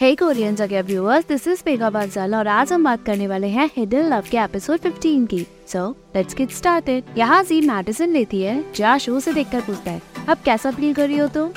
Hey 0.00 0.14
Korean 0.16 0.54
Jagiya 0.56 0.82
viewers 0.82 1.26
this 1.28 1.46
is 1.48 1.62
पेगा 1.62 1.88
बंसल 1.90 2.34
और 2.34 2.48
आज 2.48 2.72
हम 2.72 2.84
बात 2.84 3.04
करने 3.06 3.26
वाले 3.26 3.46
हैं 3.46 3.68
हिडन 3.76 4.08
लव 4.08 4.24
के 4.30 4.36
एपिसोड 4.38 4.78
15 4.78 5.26
की। 5.26 5.44
सो 5.68 5.88
लेट्स 6.16 6.34
गेट 6.34 6.50
स्टार्टेड 6.50 7.18
यहाँ 7.18 7.42
जी 7.44 7.60
मेडिसिन 7.60 8.12
लेती 8.12 8.40
है, 8.42 8.64
जा 8.74 8.96
शो 8.98 9.18
से 9.20 9.32
देखकर 9.32 9.60
पूछता 9.60 9.90
है, 9.90 10.00
अब 10.28 10.38
कैसा 10.44 10.70
फील 10.70 10.94
कर 10.94 11.08
रही 11.08 11.18
हो 11.18 11.26
तुम? 11.26 11.50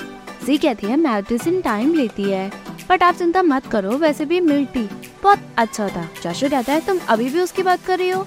जी 0.46 0.56
कहती 0.58 0.86
है 0.86 0.96
मेडिसिन 0.96 1.60
टाइम 1.60 1.94
लेती 1.94 2.22
है। 2.22 2.50
बट 2.90 3.02
आप 3.02 3.14
चिंता 3.14 3.42
मत 3.42 3.66
करो, 3.66 3.90
वैसे 3.90 4.24
भी 4.24 4.40
मिल्टी 4.40 4.88
बहुत 5.22 5.46
अच्छा 5.58 5.88
था। 5.88 6.06
जाशु 6.22 6.48
कहता 6.48 6.72
है, 6.72 6.80
तुम 6.80 6.98
अभी 7.08 7.28
भी 7.30 7.40
उसकी 7.40 7.62
बात 7.62 7.84
कर 7.86 7.98
रही 7.98 8.10
हो? 8.10 8.24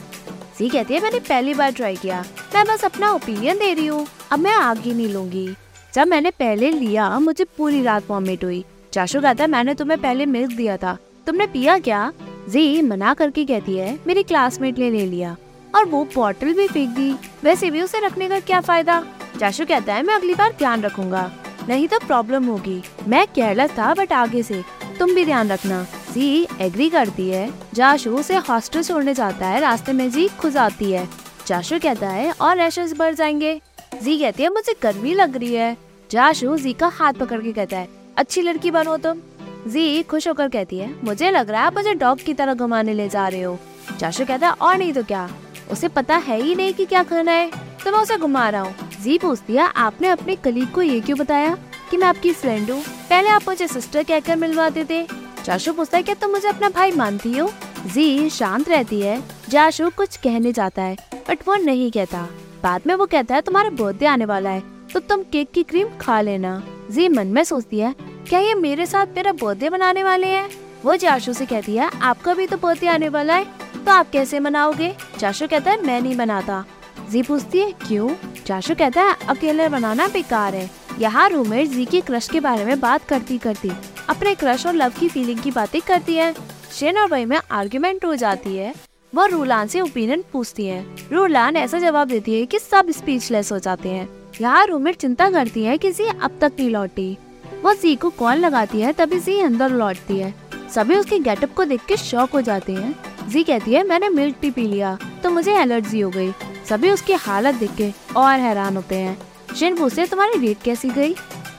जी 0.59 0.69
कहती 0.69 0.93
है, 0.93 1.01
मैंने 1.01 1.19
पहली 1.19 1.53
बार 1.53 1.71
ट्राई 1.71 1.95
किया। 1.95 2.23
मैं 2.55 2.65
बस 2.65 2.85
अपना 2.85 3.11
ओपिनियन 3.11 3.59
दे 3.59 3.73
रही 3.73 3.85
हूँ। 3.87 4.05
अब 4.31 4.39
मैं 4.39 4.53
आगे 4.53 4.93
नहीं 4.93 5.13
लूँगी। 5.13 5.47
जब 5.93 6.07
मैंने 6.07 6.31
पहले 6.31 6.71
लिया, 6.71 7.07
मुझे 7.19 7.43
पूरी 7.57 7.83
रात 7.83 8.09
वॉमिट 8.09 8.43
हुई। 8.43 8.63
चाशु 8.97 9.21
कहता 9.21 9.43
है, 9.43 9.49
मैंने 9.49 9.73
तुम्हें 9.73 10.01
पहले 10.01 10.25
मिल्क 10.25 10.51
दिया 10.51 10.77
था। 10.77 10.97
तुमने 11.27 11.47
पिया 11.47 11.79
क्या? 11.79 12.13
जी, 12.49 12.81
मना 12.81 13.13
करके 13.13 13.45
कहती 13.45 13.77
है, 13.77 13.99
मेरी 14.07 14.23
क्लासमेट 14.23 14.79
ने 14.79 14.91
ले 14.91 15.05
लिया। 15.05 15.37
और 15.75 15.85
वो 15.85 16.07
बॉटल 16.15 16.53
भी 16.53 16.67
फेंक 16.67 16.89
दी। 16.89 17.15
वैसे 17.43 17.71
भी 17.71 17.81
उसे 17.81 17.99
रखने 17.99 18.29
का 18.29 18.39
क्या 18.39 18.61
फ़ायदा? 18.61 19.05
चाशु 19.39 19.65
कहता 19.65 19.93
है, 19.93 20.03
मैं 20.03 20.15
अगली 20.15 20.35
बार 20.35 20.51
ध्यान 20.51 20.81
रखूँगा। 20.81 21.31
नहीं 21.69 21.87
तो 21.87 21.99
प्रॉब्लम 21.99 22.45
होगी। 22.45 22.83
मैं 23.07 23.27
केयरलेस 23.35 23.71
था 23.71 23.93
बट 23.93 24.13
आगे 24.13 24.43
से। 24.43 24.63
तुम 24.99 25.15
भी 25.15 25.25
ध्यान 25.25 25.49
रखना। 25.49 25.87
जी 26.13 26.47
एग्री 26.61 26.89
करती 26.89 27.29
है। 27.29 27.53
जाशु 27.73 28.09
उसे 28.09 28.35
हॉस्टल 28.35 28.83
छोड़ने 28.83 29.13
जाता 29.13 29.47
है। 29.47 29.59
रास्ते 29.59 29.93
में 29.93 30.11
जी 30.11 30.27
खुद 30.27 30.57
आती 30.57 30.91
है। 30.91 31.09
जाशु 31.47 31.79
कहता 31.79 32.09
है, 32.09 32.33
और 32.41 32.57
रैशेस 32.57 32.93
बढ़ 32.97 33.13
जाएँगे? 33.13 33.61
जी, 34.03 34.19
कहती 34.19 34.43
है, 34.43 34.49
मुझे 34.49 34.75
गर्मी 34.83 35.13
लग 35.13 35.37
रही 35.37 35.53
है। 35.53 35.77
जाशु 36.11 36.57
जी 36.57 36.73
का 36.73 36.87
हाथ 36.87 37.13
पकड़ 37.13 37.41
के 37.41 37.51
कहता 37.51 37.77
है 37.77 38.06
अच्छी 38.17 38.41
लड़की 38.41 38.71
बनो 38.71 38.97
तुम। 38.97 39.19
जी, 39.67 40.03
खुश 40.03 40.27
होकर 40.27 40.49
कहती 40.49 40.77
है, 40.77 40.93
मुझे 41.03 41.31
लग 41.31 41.49
रहा 41.49 41.61
है 41.61 41.67
आप 41.67 41.73
मुझे 41.73 41.93
डॉग 41.93 42.19
की 42.19 42.33
तरह 42.33 42.53
घुमाने 42.53 42.93
ले 42.93 43.07
जा 43.09 43.27
रहे 43.27 43.41
हो। 43.41 43.57
चाशु 43.99 44.25
कहता 44.25 44.47
है 44.47 44.53
और 44.53 44.77
नहीं 44.77 44.93
तो 44.93 45.03
क्या? 45.03 45.29
उसे 45.71 45.87
पता 45.87 46.15
है 46.17 46.41
ही 46.41 46.55
नहीं 46.55 46.73
कि 46.73 46.85
क्या 46.85 47.03
खाना 47.03 47.31
है। 47.31 47.49
तो 47.83 47.91
मैं 47.91 47.99
उसे 47.99 48.17
घुमा 48.17 48.47
रहा 48.49 48.61
हूँ। 48.61 48.89
जी 49.03 49.17
पूछती 49.17 49.55
है, 49.55 49.67
आपने 49.67 50.07
अपने 50.07 50.35
कलीग 50.35 50.71
को 50.71 50.81
ये 50.81 50.99
क्यों 51.01 51.17
बताया 51.17 51.57
कि 51.89 51.97
मैं 51.97 52.07
आपकी 52.07 52.31
फ्रेंड 52.33 52.71
हूँ? 52.71 52.81
पहले 53.09 53.29
आप 53.29 53.47
मुझे 53.47 53.67
सिस्टर 53.67 54.03
कहकर 54.03 54.35
मिलवाते 54.35 54.85
थे। 54.85 55.05
चाशु 55.43 55.73
पूछता 55.73 55.97
है, 55.97 56.03
क्या 56.03 56.15
तुम 56.15 56.31
मुझे 56.31 56.47
अपना 56.47 56.69
भाई 56.69 56.91
मानती 56.91 57.37
हो? 57.37 57.49
जी, 57.85 58.29
शांत 58.29 58.69
रहती 58.69 59.01
है। 59.01 59.21
जाशु 59.49 59.89
कुछ 59.97 60.17
कहने 60.17 60.51
जाता 60.53 60.81
है 60.81 60.95
बट 61.29 61.47
वो 61.47 61.55
नहीं 61.55 61.91
कहता। 61.91 62.27
बाद 62.63 62.81
में 62.87 62.93
वो 62.95 63.05
कहता 63.05 63.35
है, 63.35 63.41
तुम्हारा 63.41 63.69
बर्थडे 63.71 64.05
आने 64.05 64.25
वाला 64.25 64.49
है 64.49 64.63
तो 64.93 64.99
तुम 64.99 65.23
केक 65.23 65.51
की 65.51 65.63
क्रीम 65.63 65.87
खा 65.97 66.19
लेना। 66.21 66.61
जी, 66.91 67.07
मन 67.09 67.27
में 67.27 67.43
सोचती 67.43 67.79
है 67.79 67.93
क्या 68.29 68.39
ये 68.39 68.53
मेरे 68.53 68.85
साथ 68.85 69.05
मेरा 69.15 69.31
बर्थडे 69.33 69.69
मनाने 69.69 70.03
वाले 70.03 70.27
हैं? 70.27 70.49
वो 70.85 70.95
जाशू 70.95 71.33
से 71.33 71.45
कहती 71.45 71.75
है, 71.75 71.89
आपका 72.01 72.33
भी 72.33 72.47
तो 72.47 72.57
बर्थडे 72.57 72.87
आने 72.87 73.09
वाला 73.09 73.33
है 73.33 73.45
तो 73.75 73.91
आप 73.91 74.09
कैसे 74.09 74.39
मनाओगे? 74.39 74.91
जाशू 75.19 75.47
कहता 75.47 75.71
है, 75.71 75.81
मैं 75.83 75.99
नहीं 76.01 76.15
मनाता। 76.15 76.63
जी 77.11 77.21
पूछती 77.23 77.59
है, 77.59 77.71
क्यों? 77.81 78.09
जाशू 78.45 78.75
कहता 78.75 79.03
है, 79.03 79.15
अकेले 79.29 79.67
बनाना 79.69 80.07
बेकार 80.07 80.55
है। 80.55 80.69
यहाँ 80.99 81.29
रूममेट 81.29 81.67
जी 81.67 81.85
के 81.85 82.01
क्रश 82.01 82.27
के 82.29 82.39
बारे 82.39 82.65
में 82.65 82.79
बात 82.79 83.05
करती 83.05 83.37
करती, 83.37 83.71
अपने 84.09 84.33
क्रश 84.35 84.65
और 84.65 84.73
लव 84.73 84.93
की 84.99 85.09
फीलिंग 85.09 85.39
की 85.39 85.51
बातें 85.51 85.79
करती 85.81 86.15
है। 86.15 86.33
शेन 86.71 86.97
और 86.97 87.07
वही 87.07 87.25
में 87.25 87.37
आर्ग्यूमेंट 87.51 88.05
हो 88.05 88.15
जाती 88.15 88.55
है। 88.55 88.73
वो 89.13 89.25
रूलान 89.25 89.67
से 89.67 89.81
ओपिनियन 89.81 90.23
पूछती 90.33 90.65
है। 90.65 90.83
रूलान 91.11 91.55
ऐसा 91.55 91.79
जवाब 91.79 92.07
देती 92.07 92.39
है 92.39 92.45
कि 92.45 92.59
सब 92.59 92.91
स्पीचलेस 92.91 93.51
हो 93.51 93.59
जाते 93.59 93.89
हैं। 93.89 94.07
यहाँ 94.41 94.65
रूममेट 94.67 94.95
चिंता 94.95 95.29
करती 95.29 95.63
है 95.63 95.77
कि 95.77 95.91
जी 95.91 96.03
अब 96.05 96.37
तक 96.41 96.51
नहीं 96.59 96.69
लौटी। 96.69 97.17
वो 97.63 97.73
सी 97.73 97.95
को 97.95 98.09
कॉल 98.09 98.37
लगाती 98.37 98.81
है 98.81 98.91
तभी 98.93 99.19
जी 99.19 99.39
अंदर 99.41 99.71
लौटती 99.71 100.17
है। 100.17 100.33
सभी 100.73 100.95
उसके 100.95 101.19
गेटअप 101.19 101.53
को 101.53 101.65
देख 101.65 101.85
के 101.85 101.97
शॉक 101.97 102.31
हो 102.31 102.41
जाते 102.41 102.73
हैं। 102.73 102.95
जी 103.29 103.43
कहती 103.43 103.73
है, 103.73 103.83
मैंने 103.83 104.09
मिल्क 104.09 104.35
टी 104.41 104.51
पी 104.51 104.67
लिया 104.67 104.97
तो 105.23 105.29
मुझे 105.29 105.55
एलर्जी 105.55 105.99
हो 105.99 106.09
गई। 106.09 106.31
सभी 106.69 106.89
उसकी 106.89 107.13
हालत 107.15 107.55
देख 107.55 107.75
के 107.75 107.91
और 108.15 108.39
हैरान 108.39 108.75
होते 108.75 108.95
हैं। 108.95 109.17
शिन, 109.55 109.75
पूछते 109.75 110.05
तुम्हारी 110.05 110.39
डेट 110.39 110.61
कैसी 110.63 110.89
गई? 110.89 111.13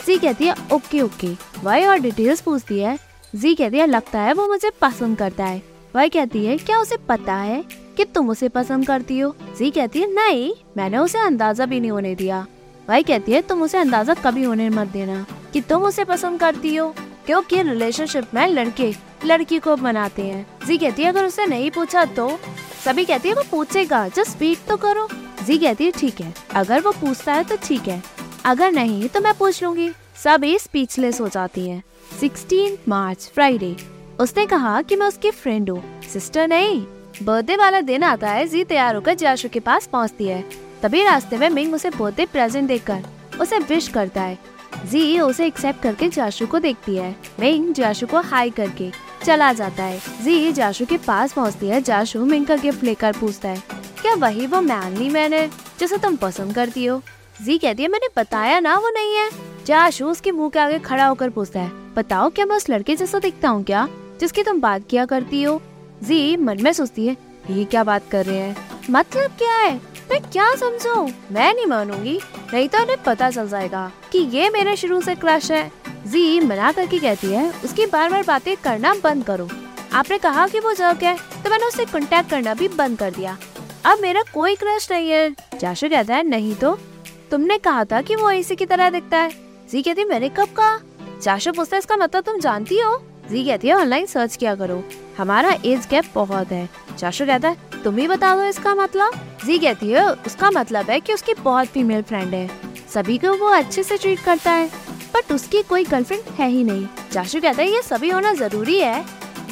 जी 0.06 0.18
कहती 0.18 0.46
है, 0.46 0.54
ओके 0.72 1.00
ओके। 1.00 1.32
वही 1.64 1.84
और 1.86 1.98
डिटेल्स 1.98 2.40
पूछती 2.40 2.78
है। 2.78 2.98
जी 3.34 3.54
कहती 3.54 3.78
है, 3.78 3.86
लगता 3.86 4.20
है 4.20 4.32
वो 4.32 4.46
मुझे 4.48 4.70
पसंद 4.80 5.18
करता 5.18 5.44
है। 5.44 5.62
वाई 5.94 6.08
कहती 6.08 6.44
है, 6.46 6.56
क्या 6.58 6.78
उसे 6.80 6.96
पता 7.08 7.34
है 7.34 7.62
कि 7.96 8.04
तुम 8.04 8.30
उसे 8.30 8.48
पसंद 8.48 8.86
करती 8.86 9.18
हो? 9.18 9.34
जी 9.58 9.70
कहती 9.70 10.00
है, 10.00 10.12
नहीं, 10.14 10.52
मैंने 10.76 10.98
उसे 10.98 11.18
अंदाज़ा 11.18 11.66
भी 11.66 11.80
नहीं 11.80 11.90
होने 11.90 12.14
दिया। 12.14 12.46
भाई 12.88 13.02
कहती 13.02 13.32
है, 13.32 13.40
तुम 13.42 13.62
उसे 13.62 13.78
अंदाज़ा 13.78 14.14
कभी 14.16 14.42
होने 14.42 14.68
मत 14.70 14.88
देना 14.88 15.24
कि 15.52 15.60
तुम 15.60 15.82
उसे 15.84 16.04
पसंद 16.04 16.40
करती 16.40 16.74
हो, 16.76 16.88
क्योंकि 17.26 17.62
रिलेशनशिप 17.62 18.34
में 18.34 18.46
लड़के, 18.48 18.92
लड़की 19.24 19.58
को 19.58 19.74
बनाते 19.76 20.22
हैं। 20.22 20.46
जी 20.66 20.76
कहती 20.78 21.02
है, 21.02 21.08
अगर 21.08 21.24
उसे 21.24 21.46
नहीं 21.46 21.70
पूछा 21.70 22.04
तो? 22.04 22.28
सभी 22.84 23.04
कहती 23.04 23.28
है, 23.28 23.34
वो 23.34 23.42
पूछेगा 23.50 24.06
जस्ट 24.08 24.30
स्पीक 24.30 24.58
तो 24.68 24.76
करो। 24.76 25.08
जी 25.44 25.58
कहती 25.58 25.84
है, 25.84 25.90
ठीक 25.90 26.20
है, 26.20 26.32
अगर 26.54 26.80
वो 26.80 26.92
पूछता 26.92 27.34
है 27.34 27.44
तो 27.44 27.56
ठीक 27.62 27.88
है, 27.88 28.02
अगर 28.44 28.72
नहीं 28.72 29.08
तो 29.08 29.20
मैं 29.20 29.34
पूछ 29.38 29.62
लूँगी। 29.62 29.90
सभी 30.16 30.58
स्पीचलेस 30.58 31.20
हो 31.20 31.28
जाती 31.28 31.68
है। 31.68 31.82
सिक्सटीन 32.20 32.78
मार्च 32.88 33.30
फ्राइडे 33.34 33.74
उसने 34.20 34.46
कहा 34.46 34.80
कि 34.82 34.96
मैं 34.96 35.06
उसकी 35.06 35.30
फ्रेंड 35.32 35.70
हूँ। 35.70 35.82
सिस्टर 36.12 36.48
नहीं 36.48 36.80
बर्थडे 37.22 37.56
वाला 37.56 37.80
दिन 37.82 38.02
आता 38.02 38.30
है 38.30 38.46
जी 38.48 38.64
तैयार 38.64 38.94
होकर 38.94 39.14
जाशु 39.16 39.48
के 39.48 39.60
पास 39.60 39.86
पहुँचती 39.86 40.26
है। 40.26 40.42
तभी 40.82 41.02
रास्ते 41.04 41.38
में 41.38 41.48
मिंग 41.50 41.74
उसे 41.74 41.90
बर्थडे 41.90 42.26
प्रेजेंट 42.26 42.68
देकर 42.68 43.02
उसे 43.40 43.58
विश 43.58 43.88
करता 43.88 44.22
है। 44.22 44.38
जी 44.90 45.18
उसे 45.20 45.46
एक्सेप्ट 45.46 45.82
करके 45.82 46.08
जाशु 46.08 46.46
को 46.46 46.58
देखती 46.58 46.96
है। 46.96 47.14
मिंग 47.40 47.72
जाशु 47.74 48.06
को 48.06 48.20
हाई 48.22 48.50
करके 48.50 48.90
चला 49.24 49.52
जाता 49.52 49.82
है। 49.82 49.98
जी 50.24 50.52
जाशु 50.52 50.86
के 50.86 50.96
पास 50.98 51.32
पहुँचती 51.32 51.68
है। 51.68 51.80
जाशु 51.82 52.24
मिंग 52.24 52.46
का 52.46 52.56
गिफ्ट 52.56 52.84
लेकर 52.84 53.12
पूछता 53.12 53.48
है, 53.48 53.62
क्या 54.02 54.14
वही 54.16 54.46
वो 54.46 54.60
मैनली 54.60 55.08
मैन 55.10 55.32
है 55.32 55.46
जिसे 55.80 55.98
तुम 55.98 56.16
पसंद 56.16 56.54
करती 56.54 56.84
हो? 56.86 57.00
जी 57.42 57.58
कहती 57.58 57.82
है, 57.82 57.88
मैंने 57.88 58.08
बताया 58.16 58.60
ना, 58.60 58.76
वो 58.76 58.88
नहीं 58.90 59.14
है। 59.14 59.28
जाशु 59.66 60.06
उसके 60.06 60.30
मुँह 60.32 60.50
के 60.50 60.58
आगे 60.58 60.78
खड़ा 60.78 61.06
होकर 61.06 61.30
पूछता 61.30 61.60
है, 61.60 61.70
बताओ, 61.94 62.30
क्या 62.30 62.46
मैं 62.46 62.56
उस 62.56 62.68
लड़के 62.70 62.96
जैसा 62.96 63.18
दिखता 63.18 63.48
हूँ 63.48 63.64
क्या, 63.64 63.88
जिसकी 64.20 64.42
तुम 64.42 64.60
बात 64.60 64.86
किया 64.90 65.04
करती 65.06 65.42
हो? 65.42 65.60
जी, 66.02 66.36
मन 66.36 66.62
में 66.62 66.72
सोचती 66.72 67.06
है, 67.06 67.16
ये 67.50 67.64
क्या 67.64 67.84
बात 67.84 68.08
कर 68.10 68.24
रहे 68.26 68.38
हैं? 68.38 68.67
मतलब 68.90 69.30
क्या 69.30 69.54
है? 69.54 69.74
मैं 70.10 70.20
क्या 70.22 70.54
समझू 70.54 70.94
मैं 71.32 71.52
नहीं 71.54 71.66
मानूँगी। 71.66 72.18
नहीं 72.52 72.68
तो 72.68 72.78
उन्हें 72.78 73.02
पता 73.02 73.30
चल 73.30 73.48
जाएगा 73.48 73.90
कि 74.12 74.18
ये 74.18 74.48
मेरे 74.50 74.76
शुरू 74.76 75.00
से 75.00 75.14
क्रश 75.14 75.50
है। 75.50 75.70
जी, 76.06 76.40
मना 76.40 76.70
करके 76.72 76.98
कहती 76.98 77.26
है। 77.26 77.50
उसकी 77.64 77.86
बार 77.86 78.10
बार 78.10 78.22
बातें 78.22 78.56
करना 78.56 78.94
बंद 79.04 79.24
करो। 79.24 79.48
आपने 79.92 80.18
कहा 80.18 80.46
कि 80.48 80.60
वो 80.60 80.72
जर्क 80.72 81.02
है 81.02 81.16
तो 81.44 81.50
मैंने 81.50 81.66
उससे 81.66 81.84
कांटेक्ट 81.84 82.30
करना 82.30 82.54
भी 82.54 82.68
बंद 82.68 82.98
कर 82.98 83.10
दिया। 83.10 83.36
अब 83.84 83.98
मेरा 84.00 84.22
कोई 84.34 84.54
क्रश 84.54 84.90
नहीं 84.92 85.10
है। 85.10 85.34
जाशु 85.60 85.88
कहता 85.88 86.14
है, 86.14 86.22
नहीं 86.22 86.54
तो? 86.54 86.78
तुमने 87.30 87.58
कहा 87.58 87.84
था 87.84 88.00
कि 88.02 88.16
वो 88.16 88.30
इसी 88.30 88.56
की 88.56 88.66
तरह 88.66 88.90
दिखता 88.90 89.16
है। 89.16 89.30
जी 89.70 89.82
कहती, 89.82 90.04
मैंने 90.04 90.28
कब 90.28 90.48
कहा? 90.56 90.78
जाशु 91.22 91.52
पूछता 91.52 91.76
है, 91.76 91.78
इसका 91.78 91.96
मतलब 91.96 92.22
तुम 92.22 92.38
जानती 92.40 92.80
हो? 92.80 93.02
जी 93.30 93.44
कहती 93.44 93.68
है 93.68 93.74
ऑनलाइन 93.74 94.06
सर्च 94.06 94.36
किया 94.36 94.54
करो। 94.54 94.84
हमारा 95.18 95.56
एज 95.64 95.86
गैप 95.90 96.04
बहुत 96.14 96.52
है। 96.52 96.68
चाशु 96.98 97.26
कहता 97.26 97.48
है, 97.48 97.56
तुम 97.84 97.96
ही 97.96 98.08
बता 98.08 98.36
दो 98.36 98.42
इसका 98.42 98.74
मतलब? 98.74 99.14
जी 99.46 99.58
कहती 99.58 99.90
है, 99.90 100.12
उसका 100.12 100.50
मतलब 100.50 100.90
है 100.90 101.00
कि 101.00 101.14
उसकी 101.14 101.34
बहुत 101.34 101.66
फीमेल 101.66 102.02
फ्रेंड 102.02 102.34
है। 102.34 102.50
सभी 102.94 103.18
को 103.18 103.34
वो 103.34 103.46
अच्छे 103.46 103.82
से 103.82 103.96
ट्रीट 103.96 104.20
करता 104.20 104.50
है। 104.50 104.70
बट 105.14 105.32
उसकी 105.32 105.62
कोई 105.62 105.84
गर्लफ्रेंड 105.84 106.22
है 106.22 106.48
ही 106.48 106.64
नहीं। 106.64 106.86
चाशु 107.12 107.40
कहता 107.40 107.62
है, 107.62 107.72
ये 107.72 107.82
सभी 107.82 108.10
होना 108.10 108.32
ज़रूरी 108.32 108.80
है। 108.80 109.04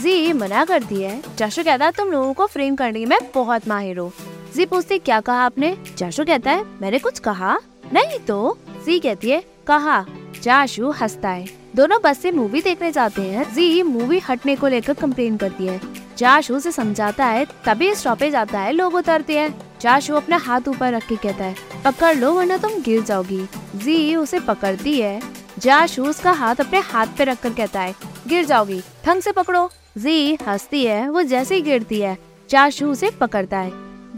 जी, 0.03 0.33
मना 0.33 0.65
करती 0.65 1.03
है। 1.03 1.23
चाशु 1.39 1.65
कहता 1.65 1.85
है, 1.85 1.93
तुम 1.93 2.09
लोगों 2.09 2.35
को 2.35 2.47
फ्रेम 2.47 2.77
करने 2.77 3.07
में 3.07 3.19
बहुत 3.35 3.69
माहिर 3.69 3.99
हो। 3.99 4.13
जी 4.57 4.67
पूछती 4.67 4.99
क्या 4.99 5.21
कहा 5.21 5.37
आपने? 5.37 5.79
चाशु 5.97 6.25
कहता 6.25 6.51
है, 6.51 6.65
मैंने 6.83 6.99
कुछ 6.99 7.19
कहा? 7.19 7.59
नहीं 7.93 8.19
तो? 8.19 8.59
जी 8.87 8.99
कहती 8.99 9.31
है, 9.31 9.45
कहा। 9.67 10.07
चाशु 10.47 10.91
हंसता 10.91 11.29
है। 11.29 11.47
दोनों 11.77 11.99
बस 12.05 12.19
से 12.19 12.31
मूवी 12.33 12.61
देखने 12.62 12.91
जाते 12.93 13.23
हैं। 13.23 13.55
जी 13.55 13.83
मूवी 13.83 14.19
हटने 14.19 14.57
को 14.57 14.69
लेकर 14.69 14.93
कंप्लेन 14.93 15.37
करती 15.37 15.66
है। 15.66 15.81
चाशु 16.16 16.60
से 16.60 16.72
समझाता 16.72 17.27
है, 17.27 17.47
तभी 17.66 17.95
स्टॉपेज 17.95 18.34
आता 18.34 18.59
है, 18.59 18.72
लोग 18.72 18.95
उतरते 18.95 19.39
हैं। 19.39 19.78
चाशु 19.81 20.15
अपना 20.15 20.37
हाथ 20.37 20.69
ऊपर 20.69 20.93
रख 20.93 21.07
के 21.09 21.16
कहता 21.16 21.45
है, 21.45 21.54
पकड़ 21.84 22.16
लो, 22.16 22.33
वरना 22.33 22.57
तुम 22.57 22.83
गिर 22.83 23.03
जाओगी। 23.03 23.48
जी, 23.77 24.16
उसे 24.16 24.41
पकड़ती 24.41 25.01
है। 25.01 25.21
जाशु 25.59 26.04
उसका 26.04 26.33
हाथ 26.33 26.57
अपने 26.57 26.78
हाथ 26.78 27.07
पे 27.07 27.25
रख 27.25 27.43
कर 27.43 27.51
कहता 27.51 27.81
है, 27.81 27.95
गिर 28.28 28.45
जाओगी 28.45 28.81
ढंग 29.07 29.22
से 29.22 29.33
पकड़ो। 29.33 29.71
जी, 29.98 30.34
हंसती 30.34 30.84
है, 30.84 31.09
वो 31.09 31.22
जैसे 31.22 31.54
ही 31.54 31.60
गिरती 31.63 32.01
है 32.01 32.16
चाशु 32.51 32.87
उसे 32.87 33.10
पकड़ता 33.10 33.59
है। 33.59 33.72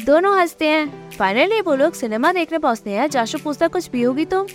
दोनों 0.05 0.39
हँसते 0.41 0.67
हैं। 0.67 1.11
फाइनली 1.11 1.61
वो 1.61 1.75
लोग 1.75 1.93
सिनेमा 1.93 2.33
देखने 2.33 2.59
पहुँचते 2.59 2.91
हैं। 2.91 3.11
जाशु 3.11 3.39
पूछता 3.39 3.69
कुछ 3.69 3.87
पियोगी 3.87 4.25
तुम? 4.25 4.47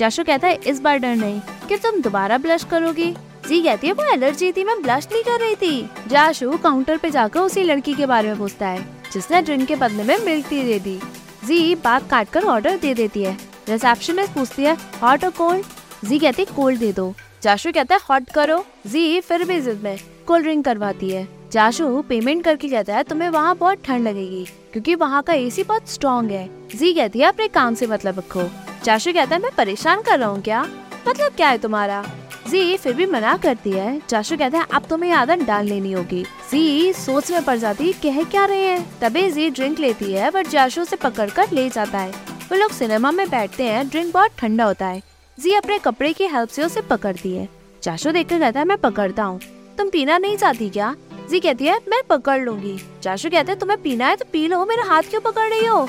जाशु 0.00 0.22
कहता 0.24 0.48
है, 0.48 0.58
इस 0.66 0.80
बार 0.80 0.98
डर 0.98 1.16
नहीं, 1.16 1.40
कि 1.68 1.76
तुम 1.76 2.00
दोबारा 2.00 2.36
ब्लश 2.38 2.62
करोगी। 2.64 3.10
जी 3.48 3.60
कहती 3.62 3.86
है, 3.86 3.92
वो 3.92 4.04
एलर्जी 4.04 4.50
थी, 4.52 4.64
मैं 4.64 4.80
ब्लश 4.82 5.08
नहीं 5.12 5.22
कर 5.22 5.40
रही 5.40 5.54
थी। 5.54 5.90
जाशु 6.08 6.50
काउंटर 6.58 6.96
पे 6.96 7.10
जाकर 7.10 7.40
उसी 7.40 7.62
लड़की 7.62 7.94
के 7.94 8.06
बारे 8.06 8.28
में 8.28 8.38
पूछता 8.38 8.68
है, 8.68 8.86
जिसने 9.12 9.40
ड्रिंक 9.42 9.66
के 9.68 9.76
बदले 9.76 10.04
में 10.04 10.16
मिल्क 10.18 10.46
टी 10.50 10.62
दे 10.62 10.78
दी। 10.78 10.98
जी 11.44 11.74
बात 11.74 12.08
काट 12.10 12.28
कर 12.28 12.44
ऑर्डर 12.44 12.76
दे 12.76 12.94
देती 12.94 13.22
है। 13.22 13.36
रिसेप्शनिस्ट 13.68 14.32
पूछती 14.32 14.62
है 14.62 14.74
हॉट 15.02 15.24
और 15.24 15.30
कोल्ड 15.30 16.08
जी 16.08 16.18
कहती 16.18 16.42
है 16.42 16.54
कोल्ड 16.56 16.78
दे 16.78 16.92
दो। 16.92 17.12
जाशु 17.42 17.72
कहता 17.72 17.94
है 17.94 18.00
हॉट 18.10 18.30
करो। 18.30 18.64
जी, 18.86 19.20
फिर 19.20 19.44
भी 19.44 19.60
जिद 19.60 19.84
में 19.84 19.98
कोल्ड 20.26 20.44
ड्रिंक 20.44 20.64
करवाती 20.64 21.10
है। 21.10 21.26
जाशु 21.52 22.02
पेमेंट 22.08 22.44
करके 22.44 22.68
कहता 22.68 22.96
है, 22.96 23.02
तुम्हें 23.02 23.28
वहाँ 23.28 23.54
बहुत 23.56 23.84
ठंड 23.84 24.08
लगेगी, 24.08 24.44
क्योंकि 24.72 24.94
वहाँ 24.94 25.22
का 25.22 25.32
एसी 25.34 25.62
बहुत 25.62 25.90
स्ट्रॉन्ग 25.90 26.30
है। 26.30 26.48
जी 26.74 26.92
कहती 26.94 27.18
है, 27.18 27.26
अपने 27.26 27.48
काम 27.50 27.74
से 27.74 27.86
मतलब 27.86 28.18
रखो। 28.18 28.48
जाशु 28.84 29.12
कहता 29.12 29.36
है, 29.36 29.42
मैं 29.42 29.50
परेशान 29.56 30.02
कर 30.02 30.18
रहा 30.18 30.28
हूँ 30.28 30.42
क्या? 30.42 30.62
मतलब 31.08 31.32
क्या 31.32 31.48
है 31.48 31.58
तुम्हारा? 31.58 32.02
जी, 32.48 32.76
फिर 32.76 32.94
भी 32.94 33.06
मना 33.06 33.36
करती 33.36 33.70
है। 33.70 34.00
जाशु 34.08 34.36
कहता 34.36 34.58
है, 34.58 34.66
अब 34.72 34.82
तुम्हें 34.82 35.12
आदत 35.12 35.38
डाल 35.38 35.66
लेनी 35.66 35.92
होगी। 35.92 36.22
जी, 36.50 36.92
सोच 36.92 37.30
में 37.30 37.44
पड़ 37.44 37.56
जाती, 37.56 37.92
कह 37.92 38.22
क्या 38.24 38.44
रहे 38.44 38.58
हैं? 38.58 38.98
तभी 39.00 39.30
जी 39.30 39.50
ड्रिंक 39.50 39.78
लेती 39.78 40.12
है 40.12 40.30
बट 40.30 40.48
जाशु 40.48 40.84
से 40.84 40.96
पकड़ 40.96 41.30
कर 41.30 41.50
ले 41.52 41.68
जाता 41.70 41.98
है। 41.98 42.10
वो 42.50 42.56
लोग 42.56 42.70
सिनेमा 42.70 43.10
में 43.10 43.28
बैठते 43.30 43.64
हैं, 43.64 43.88
ड्रिंक 43.88 44.12
बहुत 44.14 44.30
ठंडा 44.38 44.64
होता 44.64 44.86
है। 44.86 45.02
जी, 45.38 45.54
अपने 45.54 45.78
कपड़े 45.78 46.12
की 46.12 46.26
हेल्प 46.26 46.48
से 46.48 46.62
उसे 46.62 46.80
पकड़ती 46.80 47.34
है। 47.36 47.48
जाशु 47.82 48.12
देख 48.12 48.28
कर 48.28 48.38
कहता 48.38 48.60
है, 48.60 48.66
मैं 48.66 48.78
पकड़ता 48.78 49.22
हूँ। 49.22 49.40
तुम 49.78 49.88
पीना 49.88 50.18
नहीं 50.18 50.36
चाहती 50.36 50.70
क्या? 50.70 50.94
जी 51.30 51.40
कहती 51.40 51.66
है, 51.66 51.78
मैं 51.88 52.02
पकड़ 52.08 52.40
लूँगी। 52.40 52.78
जाशु 53.02 53.30
कहते 53.30 53.52
हैं, 53.52 53.58
तुम्हें 53.60 53.82
पीना 53.82 54.06
है 54.06 54.16
तो 54.16 54.24
पी 54.32 54.46
लो। 54.48 54.64
मेरा 54.64 54.84
हाथ 54.84 55.02
क्यों 55.02 55.20
पकड़ 55.20 55.48
रही 55.48 55.66
हो? 55.66 55.88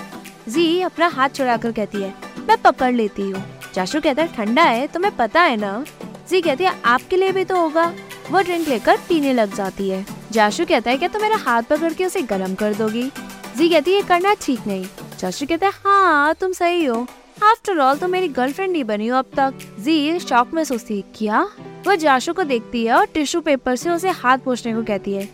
जी, 0.49 0.81
अपना 0.81 1.07
हाथ 1.07 1.29
चढ़ा 1.29 1.57
कर 1.57 1.71
कहती 1.71 2.01
है 2.01 2.30
मैं 2.47 2.61
पकड़ 2.61 2.93
लेती 2.93 3.29
हूँ। 3.29 3.43
जाशु 3.75 4.01
कहता 4.01 4.21
है, 4.21 4.33
ठंडा 4.35 4.63
है, 4.63 4.87
तुम्हें 4.87 5.15
पता 5.15 5.41
है 5.41 5.57
ना? 5.57 5.85
जी 6.29 6.41
कहती 6.41 6.63
है, 6.63 6.81
आपके 6.85 7.17
लिए 7.17 7.31
भी 7.31 7.45
तो 7.45 7.61
होगा। 7.61 7.93
वो 8.31 8.41
ड्रिंक 8.41 8.67
लेकर 8.67 8.97
पीने 9.09 9.33
लग 9.33 9.55
जाती 9.55 9.89
है। 9.89 10.05
जाशु 10.31 10.65
कहता 10.65 10.91
है, 10.91 10.97
क्या 10.97 11.09
तुम 11.09 11.21
मेरा 11.21 11.35
हाथ 11.35 11.63
पकड़ 11.63 11.93
के 11.93 12.05
उसे 12.05 12.21
गर्म 12.21 12.55
कर 12.55 12.73
दोगी? 12.73 13.11
जी 13.57 13.69
कहती 13.69 13.91
है, 13.91 13.97
ये 13.97 14.03
करना 14.03 14.33
ठीक 14.33 14.67
नहीं। 14.67 14.85
जाशु 15.19 15.45
कहता 15.45 15.67
है 15.67 15.73
हाँ 15.85 16.33
तुम 16.33 16.51
सही 16.51 16.85
हो। 16.85 17.07
आफ्टर 17.43 17.77
ऑल 17.77 17.97
तो 17.97 18.07
मेरी 18.07 18.27
गर्लफ्रेंड 18.27 18.71
नहीं 18.71 18.83
बनी 18.83 19.07
हो 19.07 19.17
अब 19.17 19.25
तक। 19.25 19.53
जी 19.79 20.19
शॉक 20.19 20.53
में 20.53 20.63
सोचती 20.63 20.95
है, 20.95 21.03
क्या? 21.17 21.41
वो 21.87 21.95
जाशु 21.95 22.33
को 22.33 22.43
देखती 22.43 22.85
है 22.85 22.93
और 22.93 23.05
टिश्यू 23.05 23.41
पेपर 23.41 23.75
से 23.75 23.89
उसे 23.89 24.09
हाथ 24.09 24.37
पोछने 24.37 24.73
को 24.73 24.83
कहती 24.83 25.13
है। 25.13 25.29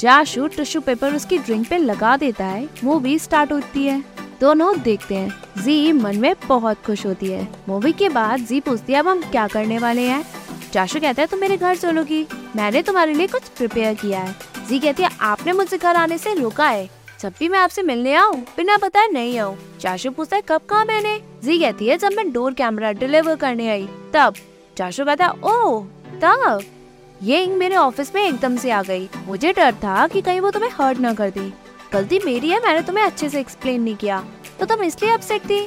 जाशु 0.00 0.46
टिश्यू 0.46 0.80
पेपर 0.80 1.14
उसकी 1.14 1.38
ड्रिंक 1.38 1.68
पे 1.68 1.78
लगा 1.78 2.16
देता 2.16 2.44
है। 2.44 2.68
मूवी 2.84 3.18
स्टार्ट 3.18 3.52
होती 3.52 3.84
है। 3.84 4.02
दोनों 4.40 4.80
देखते 4.80 5.14
हैं। 5.14 5.62
जी 5.62 5.92
मन 5.92 6.16
में 6.16 6.34
बहुत 6.48 6.76
खुश 6.86 7.06
होती 7.06 7.26
है। 7.26 7.48
मूवी 7.68 7.92
के 7.92 8.08
बाद 8.08 8.40
जी 8.40 8.60
पूछती 8.60 8.92
है, 8.92 8.98
अब 8.98 9.08
हम 9.08 9.22
क्या 9.22 9.46
करने 9.48 9.78
वाले 9.78 10.02
हैं? 10.02 10.24
जाशु 10.72 11.00
कहता 11.00 11.22
है, 11.22 11.26
तुम 11.26 11.40
मेरे 11.40 11.56
घर 11.56 11.76
चलोगी। 11.76 12.26
मैंने 12.56 12.82
तुम्हारे 12.82 13.14
लिए 13.14 13.26
कुछ 13.26 13.42
प्रिपेयर 13.42 13.94
किया 13.94 14.20
है। 14.20 14.36
जी 14.68 14.78
कहती 14.78 15.02
है, 15.02 15.10
आपने 15.20 15.52
मुझसे 15.52 15.78
घर 15.78 15.96
आने 15.96 16.18
से 16.18 16.34
रोका 16.34 16.68
है। 16.68 16.90
जब 17.20 17.32
भी 17.38 17.48
मैं 17.48 17.58
आपसे 17.58 17.82
मिलने 17.82 18.14
आऊँ, 18.14 18.36
बिना 18.36 18.76
बताए 18.76 19.08
नहीं 19.08 19.38
आऊँ। 19.38 19.58
चाशु 19.80 20.10
पूछता 20.10 20.36
है, 20.36 20.42
कब 20.48 20.60
कहा 20.70 20.84
मैंने? 20.84 21.22
जी 21.44 21.58
कहती 21.58 21.86
है, 21.86 21.98
जब 21.98 22.12
मैं 22.12 22.32
डोर 22.32 22.54
कैमरा 22.54 22.92
डिलीवर 22.92 23.36
करने 23.36 23.70
आई, 23.70 23.88
तब। 24.12 24.34
चाशु 24.78 25.04
कहता 25.04 25.26
है 25.26 25.30
ओ 25.30 25.80
तब? 26.22 26.62
ये 27.22 27.42
इंक 27.42 27.58
मेरे 27.58 27.76
ऑफ़िस 27.76 28.14
में 28.14 28.28
एकदम 28.28 28.56
से 28.56 28.70
आ 28.70 28.82
गई। 28.82 29.08
मुझे 29.26 29.52
डर 29.52 29.74
था 29.74 30.06
कि 30.06 30.20
कहीं 30.20 30.40
वो 30.40 30.50
तुम्हें 30.50 30.70
हर्ट 30.70 30.98
न 31.00 31.14
कर 31.14 31.30
दी। 31.30 31.52
गलती 31.92 32.18
मेरी 32.18 32.50
है, 32.50 32.60
मैंने 32.60 32.82
तुम्हें 32.82 33.04
अच्छे 33.04 33.28
से 33.28 33.40
एक्सप्लेन 33.40 33.82
नहीं 33.82 33.96
किया। 33.96 34.24
तो 34.60 34.66
तुम 34.66 34.82
इसलिए 34.82 35.12
अपसेट 35.12 35.44
थी? 35.44 35.60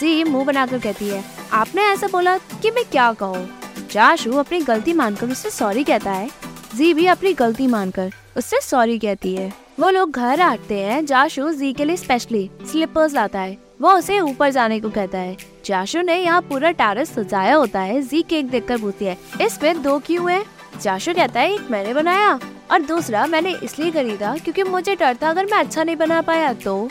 जी, 0.00 0.24
मुँह 0.24 0.44
बनाकर 0.44 0.78
कहती 0.78 1.08
है। 1.08 1.24
आपने 1.52 1.82
ऐसा 1.82 2.06
बोला 2.06 2.36
कि 2.38 2.70
मैं 2.70 2.84
क्या 2.84 3.12
कहूँ? 3.12 3.48
चाशु 3.90 4.32
अपनी 4.32 4.60
गलती 4.60 4.92
मानकर 4.92 5.30
उससे 5.30 5.50
सॉरी 5.50 5.84
कहता 5.84 6.10
है। 6.10 6.30
जी 6.76 6.94
भी 6.94 7.06
अपनी 7.06 7.32
गलती 7.32 7.66
मानकर 7.66 8.10
उससे 8.36 8.60
सॉरी 8.60 8.98
कहती 8.98 9.34
है। 9.36 9.52
वो 9.80 9.90
लोग 9.90 10.10
घर 10.10 10.40
आते 10.40 10.80
हैं, 10.80 11.04
जाशु 11.06 11.52
जी 11.52 11.72
के 11.72 11.84
लिए 11.84 11.96
स्पेशली 11.96 12.50
स्लीपर्स 12.70 13.14
लाता 13.14 13.40
है। 13.40 13.58
वो 13.80 13.92
उसे 13.92 14.20
ऊपर 14.20 14.50
जाने 14.50 14.80
को 14.80 14.90
कहता 14.90 15.18
है। 15.18 15.36
जाशु 15.64 16.02
ने 16.02 16.18
यहाँ 16.18 16.40
पूरा 16.40 16.70
टेरेस 16.70 17.14
सजाया 17.14 17.54
होता 17.54 17.80
है। 17.80 18.00
जी 18.02 18.22
केक 18.22 18.50
देखकर 18.50 18.78
पूछती 18.78 19.04
है 19.04 19.18
इसमें 19.40 19.82
दो 19.82 19.98
क्यों 19.98 20.30
है? 20.30 20.44
जाशु 20.82 21.14
कहता 21.14 21.40
है, 21.40 21.54
एक 21.54 21.70
मैंने 21.70 21.94
बनाया 21.94 22.38
और 22.70 22.82
दूसरा, 22.82 23.26
मैंने 23.26 23.54
इसलिए 23.54 23.90
खरीदा 23.90 24.34
क्योंकि 24.34 24.62
मुझे 24.64 24.94
डर 24.94 25.16
था 25.22 25.30
अगर 25.30 25.46
मैं 25.46 25.58
अच्छा 25.58 25.84
नहीं 25.84 25.96
बना 25.96 26.20
पाया 26.22 26.52
तो। 26.54 26.88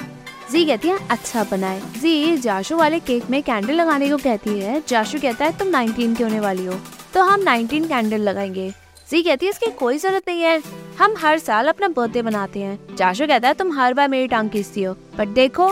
जी 0.52 0.66
कहती 0.66 0.88
है 0.88 0.98
अच्छा 1.12 1.44
बनाए। 1.44 1.82
जी, 1.94 2.38
जाशु 2.38 2.78
वाले 2.78 3.00
केक 3.00 3.30
में 3.30 3.42
कैंडल 3.44 3.74
लगाने 3.74 4.10
को 4.10 4.18
कहती 4.18 4.60
है, 4.60 4.82
जाशु 4.88 5.20
कहता 5.20 5.46
है 5.46 5.58
तुम 5.58 5.72
19 5.72 6.16
की 6.18 6.24
होने 6.24 6.40
वाली 6.40 6.66
हो 6.66 6.80
तो 7.14 7.24
हम 7.24 7.44
19 7.44 7.88
कैंडल 7.88 8.22
लगाएँगे। 8.22 8.70
जी 9.10 9.22
कहती 9.24 9.46
है, 9.46 9.50
इसकी 9.50 9.72
कोई 9.72 9.98
ज़रूरत 9.98 10.24
नहीं 10.28 10.42
है, 10.42 10.62
हम 11.00 11.16
हर 11.18 11.38
साल 11.40 11.68
अपना 11.68 11.88
बर्थडे 11.88 12.22
मनाते 12.22 12.60
हैं। 12.60 12.96
जाशु 12.96 13.28
कहता 13.28 13.48
है, 13.48 13.54
तुम 13.54 13.72
हर 13.72 13.94
बार 13.94 14.08
मेरी 14.10 14.28
टांग 14.28 14.50
खींचती 14.50 14.84
हो 14.84 14.94
बट 15.18 15.28
देखो, 15.30 15.68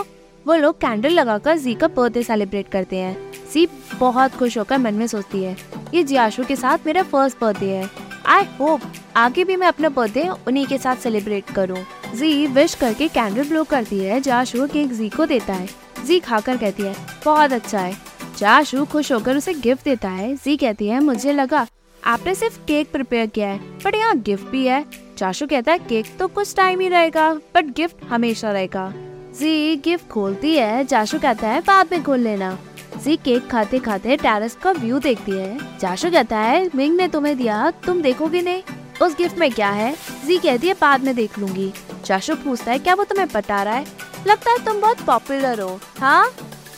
वो 0.46 0.54
लोग 0.54 0.80
कैंडल 0.80 1.10
लगाकर 1.10 1.58
जी 1.58 1.74
का 1.74 1.88
बर्थडे 1.88 2.22
सेलिब्रेट 2.22 2.68
करते 2.68 2.96
हैं। 2.96 3.16
जी 3.52 3.66
बहुत 3.98 4.36
खुश 4.36 4.58
होकर 4.58 4.78
मन 4.78 4.94
में 4.94 5.06
सोचती 5.06 5.42
है, 5.44 5.56
ये 5.94 6.02
जियाशु 6.02 6.44
के 6.44 6.56
साथ 6.56 6.86
मेरा 6.86 7.02
फ़र्स्ट 7.04 7.40
बर्थडे 7.40 7.66
है। 7.66 7.90
आई 8.26 8.44
होप 8.60 8.80
आगे 9.16 9.44
भी 9.44 9.56
मैं 9.56 9.66
अपना 9.66 9.88
बर्थडे 9.88 10.28
उन्हीं 10.46 10.66
के 10.66 10.78
साथ 10.78 10.96
सेलिब्रेट 10.96 11.50
करूँ। 11.50 11.78
जी 12.16 12.46
विश 12.46 12.74
करके 12.74 13.08
कैंडल 13.08 13.48
ब्लो 13.48 13.64
करती 13.64 13.98
है, 13.98 14.20
जाशु 14.20 14.66
केक 14.66 14.92
जी 14.92 15.08
को 15.08 15.26
देता 15.26 15.52
है। 15.52 15.68
जी 16.06 16.18
खाकर 16.20 16.56
कहती 16.56 16.82
है, 16.82 16.94
बहुत 17.24 17.52
अच्छा 17.52 17.80
है। 17.80 17.96
जाशु 18.38 18.84
खुश 18.84 19.12
होकर 19.12 19.36
उसे 19.36 19.54
गिफ्ट 19.54 19.84
देता 19.84 20.08
है। 20.08 20.34
जी 20.36 20.56
कहती 20.56 20.88
है, 20.88 21.00
मुझे 21.00 21.32
लगा, 21.32 21.66
आपने 22.02 22.34
सिर्फ़ 22.34 22.58
केक 22.58 22.92
प्रिपेयर 22.92 23.26
किया 23.26 23.48
है 23.48 23.58
बट 23.84 23.94
यहाँ 23.94 24.16
गिफ्ट 24.18 24.46
भी 24.46 24.66
है। 24.66 24.84
चाशु 25.18 25.46
कहता 25.46 25.72
है, 25.72 25.78
केक 25.78 26.06
तो 26.18 26.28
कुछ 26.28 26.54
टाइम 26.56 26.80
ही 26.80 26.88
रहेगा 26.88 27.32
बट 27.54 27.74
गिफ्ट 27.76 28.04
हमेशा 28.04 28.52
रहेगा। 28.52 28.92
जी 29.38 29.76
गिफ्ट 29.76 30.08
खोलती 30.08 30.54
है 30.56 30.84
चाशु 30.84 31.18
कहता 31.18 31.48
है, 31.48 31.60
बाद 31.60 31.88
में 31.92 32.02
खोल 32.04 32.20
लेना। 32.20 32.58
जी 33.04 33.16
केक 33.16 33.48
खाते 33.48 33.78
खाते 33.78 34.16
टेरेस 34.16 34.54
का 34.54 34.72
व्यू 34.72 34.98
देखती 34.98 35.32
है। 35.32 35.78
चाशु 35.78 36.10
कहता 36.10 36.38
है, 36.38 36.70
मिंग 36.74 36.96
ने 36.96 37.08
तुम्हें 37.08 37.36
दिया, 37.36 37.70
तुम 37.86 38.00
देखोगे 38.02 38.42
नहीं? 38.42 38.62
उस 39.02 39.16
गिफ्ट 39.16 39.38
में 39.38 39.50
क्या 39.52 39.70
है? 39.70 39.94
जी 40.26 40.38
कहती 40.38 40.68
है, 40.68 40.74
बाद 40.74 41.04
में 41.04 41.14
देख 41.14 41.38
लूँगी। 41.38 41.72
चाशु 42.04 42.34
पूछता 42.34 42.72
है, 42.72 42.78
क्या 42.78 42.94
वो 42.94 43.04
तुम्हें 43.04 43.28
पटा 43.28 43.62
रहा 43.62 43.74
है? 43.74 43.86
लगता 44.26 44.50
है 44.50 44.64
तुम 44.64 44.80
बहुत 44.80 45.00
पॉपुलर 45.00 45.60
हो। 45.60 45.78
हाँ? 45.98 46.30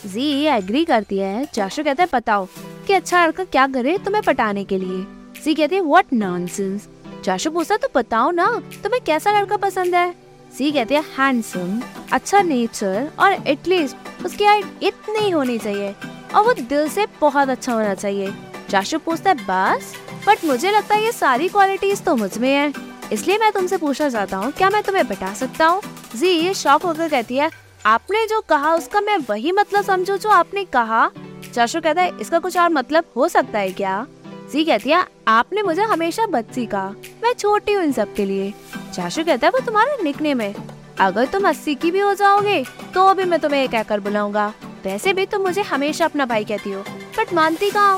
जी 0.05 0.29
एग्री 0.47 0.83
करती 0.85 1.17
है। 1.17 1.45
चाशु 1.45 1.83
कहता 1.83 2.03
है, 2.03 2.09
बताओ, 2.13 2.47
कि 2.87 2.93
अच्छा 2.93 3.25
लड़का 3.25 3.43
क्या 3.43 3.67
करे 3.67 3.97
तुम्हें 3.97 4.23
पटाने 4.23 4.63
के 4.63 4.77
लिए? 4.77 5.05
जी 5.43 5.53
कहती 5.53 5.75
है 5.75 5.81
व्हाट 5.81 6.13
नॉनसेंस 6.13 6.87
चाशु 7.25 7.51
पूछता 7.51 7.77
तो 7.77 7.87
बताओ 7.95 8.31
ना, 8.31 8.47
तुम्हें 8.83 9.01
कैसा 9.03 9.39
लड़का 9.39 9.57
पसंद 9.57 9.95
है? 9.95 10.13
सी 10.57 10.71
कहती 10.71 10.95
है 10.95 11.01
हैंडसम 11.17 11.81
अच्छा 12.13 12.41
नेचर 12.41 13.09
और 13.19 13.33
एटलीस्ट 13.47 14.25
उसकी 14.25 14.45
हाइट 14.45 14.83
इतनी 14.83 15.29
होनी 15.29 15.57
चाहिए, 15.57 15.93
और 16.35 16.43
वो 16.43 16.53
दिल 16.53 16.87
से 16.89 17.05
बहुत 17.21 17.49
अच्छा 17.49 17.73
होना 17.73 17.93
चाहिए। 17.93 18.33
चाशु 18.69 18.99
पूछता 18.99 19.29
है, 19.29 19.35
बस? 19.39 19.93
बट 20.27 20.45
मुझे 20.45 20.71
लगता 20.71 20.95
है 20.95 21.03
ये 21.03 21.11
सारी 21.11 21.47
क्वालिटीज 21.49 22.03
तो 22.03 22.15
मुझमें 22.15 22.49
है। 22.49 22.73
इसलिए 23.13 23.37
मैं 23.37 23.51
तुमसे 23.51 23.77
पूछना 23.77 24.09
चाहता 24.09 24.37
हूँ, 24.37 24.51
क्या 24.51 24.69
मैं 24.69 24.81
तुम्हें 24.83 25.07
बता 25.07 25.33
सकता 25.33 25.65
हूँ? 25.65 25.81
जी, 26.15 26.27
ये 26.27 26.53
शौक 26.53 26.83
होकर 26.83 27.09
कहती 27.09 27.37
है, 27.37 27.49
आपने 27.85 28.25
जो 28.27 28.41
कहा 28.41 28.73
उसका 28.75 29.01
मैं 29.01 29.17
वही 29.29 29.51
मतलब 29.51 29.83
समझू 29.83 30.17
जो 30.17 30.29
आपने 30.31 30.63
कहा? 30.65 31.09
चाशु 31.53 31.81
कहता 31.81 32.01
है, 32.01 32.17
इसका 32.21 32.39
कुछ 32.39 32.57
और 32.57 32.69
मतलब 32.69 33.05
हो 33.15 33.27
सकता 33.27 33.59
है 33.59 33.71
क्या? 33.71 34.05
जी 34.51 34.63
कहती 34.65 34.89
है, 34.89 35.03
आपने 35.27 35.61
मुझे 35.63 35.83
हमेशा 35.83 36.25
बच्ची 36.27 36.65
कहा 36.65 36.89
मैं 37.23 37.33
छोटी 37.33 37.73
हूँ 37.73 37.83
इन 37.83 37.91
सब 37.91 38.13
के 38.13 38.25
लिए। 38.25 38.53
चाशु 38.93 39.23
कहता 39.23 39.47
है, 39.47 39.51
वो 39.51 39.59
तुम्हारा 39.65 39.95
निकने 40.03 40.33
में। 40.33 40.53
अगर 40.99 41.25
तुम 41.27 41.47
अस्सी 41.47 41.75
की 41.75 41.91
भी 41.91 41.99
हो 41.99 42.13
जाओगे 42.13 42.63
तो 42.93 43.13
भी 43.13 43.23
मैं 43.25 43.39
तुम्हें 43.39 43.67
कहकर 43.69 43.99
बुलाऊँगा। 43.99 44.47
वैसे 44.85 45.13
भी 45.13 45.25
तुम 45.25 45.41
मुझे 45.41 45.61
हमेशा 45.63 46.05
अपना 46.05 46.25
भाई 46.25 46.45
कहती 46.45 46.71
हो 46.71 46.81
बट 47.17 47.33
मानती 47.33 47.69
कहा 47.71 47.97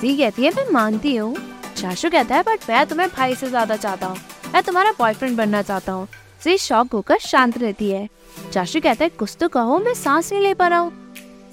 जी 0.00 0.16
कहती 0.16 0.44
है, 0.44 0.50
मैं 0.50 0.70
मानती 0.72 1.14
हूँ। 1.16 1.34
चाशु 1.76 2.10
कहता 2.10 2.34
है 2.34 2.42
बट 2.42 2.70
मैं 2.70 2.84
तुम्हें 2.86 3.08
भाई 3.16 3.34
से 3.34 3.48
ज़्यादा 3.48 3.76
चाहता 3.76 4.06
हूँ। 4.06 4.16
मैं 4.52 4.62
तुम्हारा 4.62 4.92
बॉयफ्रेंड 4.98 5.36
बनना 5.36 5.62
चाहता 5.62 5.92
हूँ। 5.92 6.06
जी, 6.44 6.56
शौक 6.58 6.92
होकर 6.92 7.18
शांत 7.18 7.58
रहती 7.58 7.90
है। 7.90 8.08
चाशु 8.52 8.80
कहता 8.80 9.04
है, 9.04 9.08
कुछ 9.10 9.36
तो 9.40 9.48
कहो, 9.48 9.78
मैं 9.78 9.94
सांस 9.94 10.32
नहीं 10.32 10.42
ले 10.42 10.54
पा 10.54 10.68
रहा 10.68 10.78
हूँ। 10.78 10.92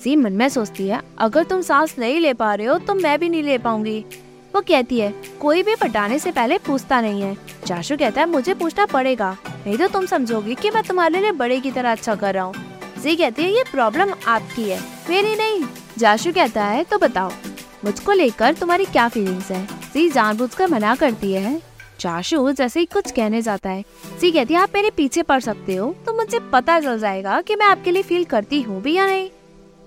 जी, 0.03 0.15
मन 0.15 0.33
में 0.33 0.47
सोचती 0.49 0.87
है, 0.87 1.01
अगर 1.19 1.43
तुम 1.43 1.61
सांस 1.61 1.95
नहीं 1.99 2.19
ले 2.19 2.33
पा 2.33 2.53
रहे 2.55 2.67
हो 2.67 2.77
तो 2.77 2.93
मैं 2.95 3.17
भी 3.19 3.29
नहीं 3.29 3.43
ले 3.43 3.57
पाऊँगी। 3.57 3.99
वो 4.55 4.61
कहती 4.61 4.99
है, 4.99 5.13
कोई 5.41 5.63
भी 5.63 5.75
पटाने 5.75 6.19
से 6.19 6.31
पहले 6.31 6.57
पूछता 6.57 7.01
नहीं 7.01 7.21
है। 7.21 7.35
चाशु 7.65 7.97
कहता 7.97 8.21
है, 8.21 8.27
मुझे 8.29 8.53
पूछना 8.53 8.85
पड़ेगा। 8.85 9.35
नहीं 9.65 9.77
तो 9.77 9.87
तुम 9.87 10.05
समझोगी 10.05 10.55
कि 10.55 10.69
मैं 10.69 10.83
तुम्हारे 10.83 11.21
लिए 11.21 11.31
बड़े 11.33 11.59
की 11.59 11.71
तरह 11.71 11.91
अच्छा 11.91 12.15
कर 12.15 12.33
रहा 12.33 12.43
हूँ। 12.43 13.01
जी 13.01 13.15
कहती 13.15 13.43
है, 13.43 13.49
ये 13.49 13.63
प्रॉब्लम 13.71 14.13
आपकी 14.27 14.69
है, 14.69 14.79
मेरी 15.09 15.35
नहीं। 15.35 15.63
जाशु 15.97 16.31
कहता 16.33 16.65
है 16.65 16.83
तो 16.83 16.97
बताओ, 16.97 17.31
मुझको 17.85 18.11
लेकर 18.11 18.53
तुम्हारी 18.53 18.85
क्या 18.85 19.07
फीलिंग्स 19.07 19.51
है? 19.51 19.67
जी 19.93 20.09
जानबूझकर 20.09 20.67
मना 20.67 20.95
करती 20.95 21.31
है। 21.33 21.61
चाशु, 21.99 22.51
जैसे 22.51 22.79
ही 22.79 22.85
कुछ 22.85 23.11
कहने 23.11 23.41
जाता 23.41 23.69
है, 23.69 23.83
सी, 24.21 24.31
कहती 24.31 24.53
है, 24.53 24.59
आप 24.59 24.69
मेरे 24.75 24.89
पीछे 24.89 25.23
पड़ 25.23 25.39
सकते 25.39 25.75
हो 25.75 25.93
तो 26.05 26.13
मुझे 26.13 26.39
पता 26.53 26.79
चल 26.79 26.99
जाएगा 26.99 27.39
कि 27.41 27.55
मैं 27.55 27.65
आपके 27.65 27.91
लिए 27.91 28.03
फील 28.03 28.23
करती 28.25 28.61
हूँ 28.61 28.81
भी 28.81 28.93
या 28.93 29.05
नहीं। 29.05 29.29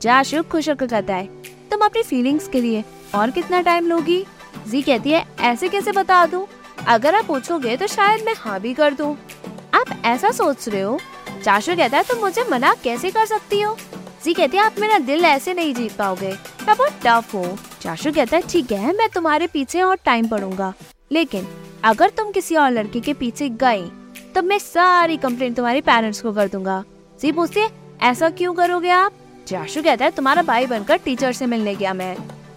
जाशु 0.02 0.42
खुश 0.42 0.68
होकर 0.68 0.86
कहता 0.86 1.14
है, 1.14 1.26
तुम 1.70 1.84
अपनी 1.84 2.02
फीलिंग्स 2.02 2.48
के 2.48 2.60
लिए 2.60 2.84
और 3.14 3.30
कितना 3.30 3.60
टाइम 3.62 3.86
लोगी? 3.86 4.24
जी 4.68 4.82
कहती 4.82 5.10
है, 5.10 5.24
ऐसे 5.40 5.68
कैसे 5.68 5.92
बता 5.92 6.24
दूँ? 6.26 6.46
अगर 6.86 7.14
आप 7.14 7.24
पूछोगे 7.24 7.76
तो 7.76 7.86
शायद 7.86 8.24
मैं 8.24 8.34
हाँ 8.36 8.60
भी 8.60 8.74
कर 8.74 8.94
दूँ। 8.94 9.14
आप 9.74 10.00
ऐसा 10.04 10.30
सोच 10.30 10.68
रहे 10.68 10.80
हो? 10.80 10.98
चाशु 11.44 11.76
कहता 11.76 11.96
है, 11.96 12.04
तुम 12.04 12.18
मुझे 12.18 12.44
मना 12.50 12.74
कैसे 12.84 13.10
कर 13.10 13.26
सकती 13.26 13.60
हो? 13.60 13.76
जी 14.24 14.34
कहती 14.34 14.56
है, 14.56 14.62
आप 14.64 14.78
मेरा 14.80 14.98
दिल 15.00 15.24
ऐसे 15.24 15.54
नहीं 15.54 15.74
जीत 15.74 15.96
पाओगे। 15.96 16.32
मैं 16.66 16.76
बहुत 16.76 17.00
टफ 17.04 17.34
हूँ। 17.34 17.56
चाशु 17.86 18.10
कहता 18.12 18.36
है, 18.36 18.42
ठीक 18.42 18.72
है, 18.72 18.92
मैं 18.92 19.08
तुम्हारे 19.08 19.46
पीछे 19.46 19.80
और 19.80 19.96
टाइम 20.04 20.28
पढ़ूँगा। 20.28 20.72
लेकिन 21.10 21.46
अगर 21.84 22.08
तुम 22.10 22.30
किसी 22.32 22.56
और 22.56 22.70
लड़के 22.70 23.00
के 23.00 23.12
पीछे 23.14 23.48
गई 23.60 23.84
तो 24.34 24.42
मैं 24.42 24.58
सारी 24.58 25.16
कंप्लेन 25.16 25.54
तुम्हारे 25.54 25.80
पेरेंट्स 25.80 26.20
को 26.20 26.32
कर 26.32 26.48
दूँगा। 26.48 26.82
जी 27.20 27.30
पूछती 27.32 27.66
ऐसा 28.02 28.30
क्यों 28.30 28.54
करोगे 28.54 28.90
आप? 28.90 29.12
जाशु 29.48 29.82
कहता 29.82 30.04
है, 30.04 30.10
तुम्हारा 30.10 30.42
भाई 30.42 30.66
बनकर 30.66 30.96
टीचर 30.96 31.32
से 31.32 31.46
मिलने 31.46 31.74
गया 31.74 31.92
मैं। 31.94 32.14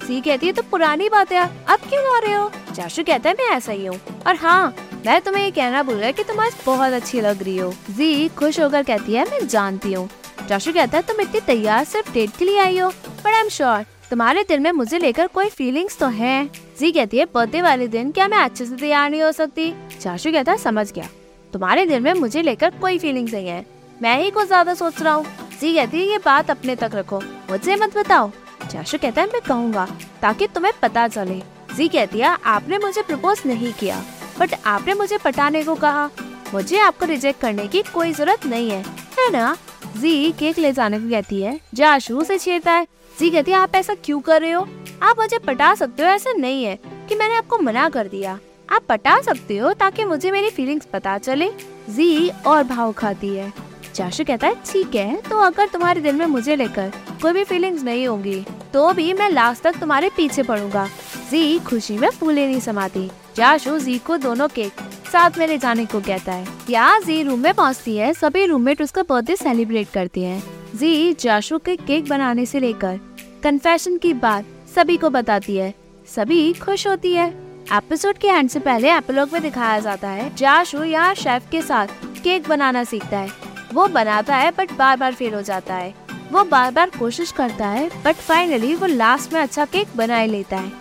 सी 0.07 0.19
कहती 0.21 0.47
है 0.47 0.53
तो 0.53 0.61
पुरानी 0.71 1.09
बात 1.09 1.31
है, 1.31 1.45
अब 1.67 1.79
क्यों 1.79 2.01
ला 2.03 2.17
रहे 2.19 2.33
हो? 2.33 2.49
जाशु 2.73 3.03
कहता 3.03 3.29
है, 3.29 3.35
मैं 3.35 3.55
ऐसा 3.57 3.71
ही 3.71 3.85
हूँ। 3.85 3.99
और 4.27 4.35
हाँ 4.35 4.73
मैं 5.05 5.19
तुम्हें 5.21 5.43
ये 5.43 5.51
कहना 5.51 5.83
भूल 5.83 5.95
गया 5.95 6.11
कि 6.11 6.23
तुम 6.23 6.39
आज 6.39 6.55
बहुत 6.65 6.93
अच्छी 6.93 7.21
लग 7.21 7.43
रही 7.43 7.57
हो। 7.57 7.71
जी, 7.91 8.27
खुश 8.29 8.59
होकर 8.59 8.83
कहती 8.83 9.13
है, 9.13 9.29
मैं 9.31 9.47
जानती 9.47 9.93
हूँ। 9.93 10.09
जाशु 10.49 10.73
कहता 10.73 10.97
है, 10.97 11.03
तुम 11.03 11.21
इतनी 11.21 11.41
तैयार 11.47 11.83
सिर्फ़ 11.85 12.13
डेट 12.13 12.37
के 12.37 12.45
लिए 12.45 12.59
आई 12.59 12.79
हो 12.79 12.89
बट 12.89 13.27
आई 13.27 13.41
एम 13.41 13.49
श्योर 13.49 13.85
तुम्हारे 14.09 14.43
दिल 14.43 14.59
में 14.59 14.71
मुझे 14.71 14.97
लेकर 14.99 15.27
कोई 15.27 15.49
फीलिंग्स 15.49 15.97
तो 15.97 16.07
है। 16.07 16.49
जी 16.79 16.91
कहती 16.91 17.17
है, 17.17 17.25
बर्थडे 17.25 17.61
वाले 17.61 17.87
दिन 17.87 18.11
क्या 18.11 18.27
मैं 18.27 18.37
अच्छे 18.37 18.65
से 18.65 18.75
तैयार 18.75 19.09
नहीं 19.09 19.21
हो 19.21 19.31
सकती? 19.31 19.73
चाशु 20.01 20.31
कहता 20.31 20.51
है, 20.51 20.57
समझ 20.57 20.91
गया। 20.91 21.07
तुम्हारे 21.53 21.85
दिल 21.85 21.99
में 21.99 22.13
मुझे 22.13 22.41
लेकर 22.41 22.69
कोई 22.81 22.97
फीलिंग्स 22.99 23.33
नहीं 23.33 23.47
है। 23.47 23.65
मैं 24.01 24.17
ही 24.17 24.31
कुछ 24.31 24.47
ज़्यादा 24.47 24.73
सोच 24.73 25.01
रहा 25.01 25.13
हूँ। 25.13 25.25
जी 25.61 25.73
कहती 25.75 25.97
है, 25.97 26.05
ये 26.05 26.17
बात 26.17 26.49
अपने 26.51 26.75
तक 26.75 26.91
रखो। 26.95 27.19
मुझे 27.51 27.75
मत 27.75 27.97
बताओ। 27.97 28.31
चाशू 28.71 28.97
कहता 28.97 29.21
है, 29.21 29.27
मैं 29.27 29.41
कहूँगा, 29.41 29.87
ताकि 30.21 30.47
तुम्हें 30.47 30.73
पता 30.81 31.07
चले। 31.07 31.41
जी 31.75 31.87
कहती 31.87 32.19
है, 32.19 32.35
आपने 32.45 32.77
मुझे 32.77 33.01
प्रपोज 33.01 33.41
नहीं 33.45 33.73
किया 33.73 34.01
बट 34.39 34.53
आपने 34.65 34.93
मुझे 34.93 35.17
पटाने 35.17 35.63
को 35.63 35.75
कहा। 35.75 36.09
मुझे 36.53 36.79
आपको 36.79 37.05
रिजेक्ट 37.05 37.41
करने 37.41 37.67
की 37.67 37.81
कोई 37.93 38.13
ज़रूरत 38.13 38.45
नहीं 38.45 38.69
है 38.69 38.83
है 39.19 39.29
ना? 39.31 39.55
जी, 39.97 40.31
केक 40.31 40.59
ले 40.59 40.71
जाने 40.73 40.99
को 40.99 41.09
कहती 41.09 41.41
है। 41.41 41.59
जाशु 41.73 42.23
से 42.23 42.37
छेड़ता 42.37 42.71
है। 42.71 42.87
जी, 43.19 43.29
कहती 43.29 43.51
है, 43.51 43.57
आप 43.57 43.75
ऐसा 43.75 43.93
क्यों 43.95 44.19
कर 44.19 44.41
रहे 44.41 44.51
हो? 44.51 44.67
आप 45.03 45.19
मुझे 45.19 45.37
पटा 45.37 45.73
सकते 45.75 46.03
हो, 46.03 46.09
ऐसा 46.09 46.31
नहीं 46.33 46.63
है 46.63 46.75
कि 47.09 47.15
मैंने 47.15 47.35
आपको 47.35 47.57
मना 47.57 47.87
कर 47.89 48.07
दिया। 48.07 48.37
आप 48.69 48.83
पटा 48.89 49.19
सकते 49.21 49.57
हो 49.57 49.73
ताकि 49.73 50.05
मुझे 50.05 50.31
मेरी 50.31 50.49
फीलिंग्स 50.49 50.85
पता 50.85 51.17
चले। 51.17 51.49
जी, 51.89 52.29
और 52.29 52.63
भाव 52.63 52.91
खाती 52.93 53.29
है। 53.29 53.51
जाशु 53.95 54.23
कहता 54.23 54.47
है, 54.47 54.55
ठीक 54.65 54.95
है 54.95 55.21
तो 55.21 55.39
अगर 55.39 55.67
तुम्हारे 55.67 56.01
दिल 56.01 56.15
में 56.15 56.25
मुझे 56.25 56.55
लेकर 56.55 56.91
कोई 57.21 57.33
भी 57.33 57.43
फीलिंग्स 57.43 57.83
नहीं 57.83 58.07
होंगी 58.07 58.43
तो 58.73 58.91
भी 58.93 59.13
मैं 59.13 59.29
लास्ट 59.29 59.63
तक 59.63 59.79
तुम्हारे 59.79 60.09
पीछे 60.17 60.43
पड़ूँगा। 60.43 60.87
जी, 61.31 61.59
खुशी 61.59 61.97
में 61.97 62.09
फूले 62.09 62.45
नहीं 62.47 62.59
समाती। 62.59 63.09
जाशु, 63.35 63.77
जी 63.79 63.97
को 63.97 64.17
दोनों 64.17 64.47
केक 64.47 64.81
साथ 65.09 65.37
में 65.37 65.45
ले 65.47 65.57
जाने 65.57 65.85
को 65.85 65.99
कहता 65.99 66.31
है। 66.31 66.47
यहाँ 66.69 66.99
जी 67.01 67.21
रूम 67.23 67.39
में 67.39 67.53
पहुँचती 67.53 67.95
है। 67.97 68.13
सभी 68.13 68.45
रूममेट 68.45 68.81
उसका 68.81 69.01
बर्थडे 69.01 69.35
सेलिब्रेट 69.35 69.87
करते 69.93 70.23
हैं। 70.23 70.43
जी, 70.75 71.13
जाशु 71.13 71.57
के 71.57 71.75
केक 71.75 72.09
बनाने 72.09 72.45
से 72.45 72.59
लेकर 72.59 72.99
कन्फेशन 73.43 73.97
की 73.97 74.13
बात 74.15 74.45
सभी 74.75 74.97
को 74.97 75.09
बताती 75.09 75.55
है। 75.57 75.73
सभी 76.07 76.51
खुश 76.53 76.87
होती 76.87 77.13
है। 77.13 77.29
एपिसोड 77.73 78.17
के 78.17 78.27
एंड 78.27 78.49
से 78.49 78.59
पहले 78.59 78.91
एपिलॉग 78.91 79.29
में 79.33 79.41
दिखाया 79.41 79.79
जाता 79.79 80.09
है, 80.09 80.33
जाशु 80.35 80.83
यहाँ 80.83 81.13
शेफ 81.15 81.49
के 81.51 81.61
साथ 81.61 81.87
केक 82.23 82.47
बनाना 82.49 82.83
सीखता 82.83 83.17
है। 83.17 83.31
वो 83.73 83.87
बनाता 83.87 84.35
है 84.35 84.51
बट 84.51 84.71
बार 84.71 84.97
बार 84.97 85.13
फेल 85.13 85.33
हो 85.33 85.41
जाता 85.41 85.75
है। 85.75 85.93
वो 86.31 86.43
बार 86.43 86.71
बार 86.71 86.89
कोशिश 86.89 87.31
करता 87.31 87.67
है 87.67 87.89
बट 88.03 88.15
फाइनली 88.17 88.75
वो 88.75 88.85
लास्ट 88.85 89.33
में 89.33 89.39
अच्छा 89.41 89.65
केक 89.65 89.87
बना 89.95 90.23
लेता 90.25 90.57
है। 90.57 90.71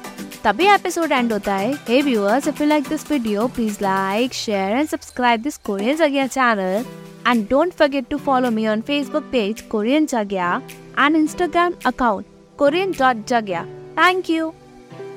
तभी 0.45 0.67
एपिसोड 0.69 1.13
एंड 1.13 1.33
होता 1.33 1.55
है 1.55 1.73
hey 1.89 2.01
viewers 2.03 2.49
if 2.49 2.63
you 2.63 2.69
like 2.69 2.89
this 2.89 3.11
video 3.11 3.47
please 3.57 3.79
like 3.83 4.35
share 4.35 4.77
and 4.77 4.89
subscribe 4.89 5.43
this 5.43 5.57
Korean 5.67 5.97
Jagiya 5.97 6.27
channel 6.29 6.85
and 7.29 7.49
don't 7.51 7.73
forget 7.75 8.09
to 8.11 8.19
follow 8.27 8.51
me 8.51 8.67
on 8.69 8.81
Facebook 8.89 9.31
page 9.33 9.61
Korean 9.71 10.07
Jagiya 10.07 10.61
and 10.99 11.17
Instagram 11.17 11.75
account 11.87 12.37
korean.jagya. 12.59 13.67
Thank 13.95 14.29
you. 14.29 14.53